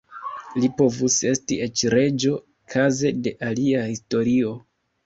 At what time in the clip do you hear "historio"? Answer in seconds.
3.95-4.61